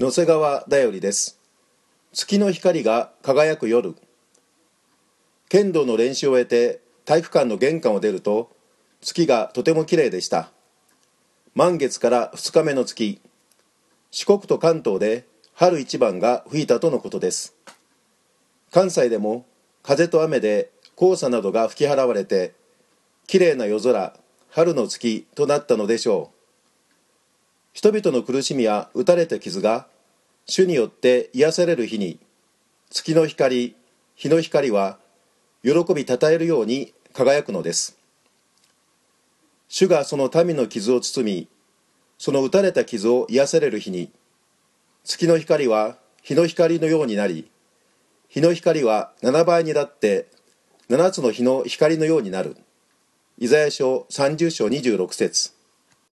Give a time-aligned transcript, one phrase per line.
[0.00, 1.38] 野瀬川だよりです。
[2.14, 3.94] 月の光が輝く夜。
[5.50, 8.50] 剣道の練習を終えて体育館の玄関を出ると
[9.02, 10.50] 月がとても綺麗でした。
[11.54, 13.20] 満月から2日目の月。
[14.10, 17.54] 四国と関東で春一番が吹いたとのことです。
[18.70, 19.44] 関西でも
[19.82, 22.54] 風と雨で黄砂などが吹き払われて
[23.26, 24.14] 綺麗な夜空
[24.48, 26.41] 春の月となったのでしょう。
[27.72, 29.86] 人々の苦しみや打たれた傷が
[30.46, 32.18] 主によって癒される日に
[32.90, 33.74] 月の光
[34.14, 34.98] 日の光は
[35.62, 37.98] 喜びたたえるように輝くのです。
[39.68, 41.48] 主がその民の傷を包み
[42.18, 44.10] その打たれた傷を癒される日に
[45.04, 47.50] 月の光は日の光のようになり
[48.28, 50.28] 日の光は7倍になって
[50.90, 52.56] 7つの日の光のようになる。
[53.38, 55.61] イザヤ書30章26節。